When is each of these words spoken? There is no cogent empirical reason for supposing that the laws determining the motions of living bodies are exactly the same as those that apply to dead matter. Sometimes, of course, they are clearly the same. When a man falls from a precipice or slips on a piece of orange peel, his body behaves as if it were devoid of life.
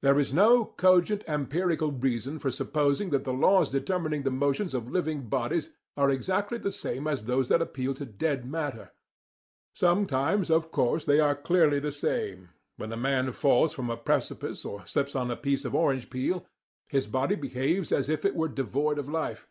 There 0.00 0.18
is 0.18 0.32
no 0.32 0.64
cogent 0.64 1.22
empirical 1.28 1.92
reason 1.92 2.38
for 2.38 2.50
supposing 2.50 3.10
that 3.10 3.24
the 3.24 3.34
laws 3.34 3.68
determining 3.68 4.22
the 4.22 4.30
motions 4.30 4.72
of 4.72 4.90
living 4.90 5.28
bodies 5.28 5.72
are 5.94 6.08
exactly 6.08 6.56
the 6.56 6.72
same 6.72 7.06
as 7.06 7.24
those 7.26 7.50
that 7.50 7.60
apply 7.60 7.92
to 7.92 8.06
dead 8.06 8.46
matter. 8.46 8.92
Sometimes, 9.74 10.50
of 10.50 10.70
course, 10.72 11.04
they 11.04 11.20
are 11.20 11.36
clearly 11.36 11.80
the 11.80 11.92
same. 11.92 12.48
When 12.78 12.90
a 12.90 12.96
man 12.96 13.30
falls 13.32 13.74
from 13.74 13.90
a 13.90 13.96
precipice 13.98 14.64
or 14.64 14.86
slips 14.86 15.14
on 15.14 15.30
a 15.30 15.36
piece 15.36 15.66
of 15.66 15.74
orange 15.74 16.08
peel, 16.08 16.46
his 16.88 17.06
body 17.06 17.34
behaves 17.34 17.92
as 17.92 18.08
if 18.08 18.24
it 18.24 18.34
were 18.34 18.48
devoid 18.48 18.98
of 18.98 19.06
life. 19.06 19.46